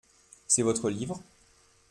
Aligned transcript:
C’est 0.47 0.63
votre 0.63 0.89
livre? 0.89 1.21